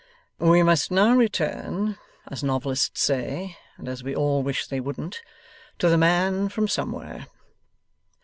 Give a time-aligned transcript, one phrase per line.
[0.39, 1.95] 'We must now return,
[2.27, 5.21] as novelists say, and as we all wish they wouldn't,
[5.77, 7.27] to the man from Somewhere.